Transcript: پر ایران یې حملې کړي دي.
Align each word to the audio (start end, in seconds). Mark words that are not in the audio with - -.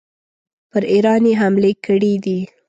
پر 0.71 0.81
ایران 0.93 1.21
یې 1.29 1.33
حملې 1.41 1.71
کړي 1.85 2.13
دي. 2.23 2.39